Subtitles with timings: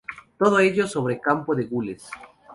[0.39, 2.09] Todo ello sobre campo de gules.